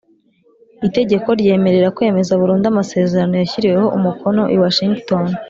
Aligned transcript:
Itegeko 0.87 1.29
ryemerera 1.39 1.93
kwemeza 1.97 2.39
burundu 2.41 2.65
amasezerano 2.67 3.33
yashyiriweho 3.41 3.87
umukono 3.97 4.41
i 4.55 4.57
washington 4.63 5.25